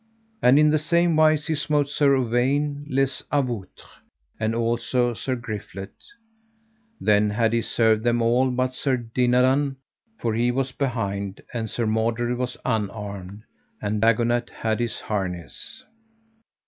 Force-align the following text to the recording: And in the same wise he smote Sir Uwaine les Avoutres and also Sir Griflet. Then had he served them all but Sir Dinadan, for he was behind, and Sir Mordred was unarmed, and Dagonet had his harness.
And 0.41 0.57
in 0.57 0.71
the 0.71 0.79
same 0.79 1.15
wise 1.15 1.45
he 1.45 1.53
smote 1.53 1.87
Sir 1.87 2.15
Uwaine 2.17 2.87
les 2.89 3.21
Avoutres 3.31 3.99
and 4.39 4.55
also 4.55 5.13
Sir 5.13 5.35
Griflet. 5.35 5.93
Then 6.99 7.29
had 7.29 7.53
he 7.53 7.61
served 7.61 8.03
them 8.03 8.19
all 8.19 8.49
but 8.49 8.73
Sir 8.73 8.97
Dinadan, 8.97 9.75
for 10.17 10.33
he 10.33 10.49
was 10.49 10.71
behind, 10.71 11.43
and 11.53 11.69
Sir 11.69 11.85
Mordred 11.85 12.35
was 12.39 12.57
unarmed, 12.65 13.43
and 13.79 14.01
Dagonet 14.01 14.49
had 14.49 14.79
his 14.79 15.01
harness. 15.01 15.83